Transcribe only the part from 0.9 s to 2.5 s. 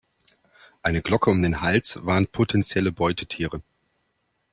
Glocke um den Hals warnt